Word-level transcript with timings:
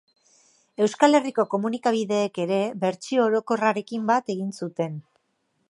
Euskal 0.85 1.17
Herriko 1.17 1.45
komunikabideek 1.51 2.41
ere, 2.47 2.59
bertsio 2.85 3.27
orokorrarekin 3.29 4.09
bat 4.13 4.37
egin 4.37 4.51
zuten. 4.63 4.99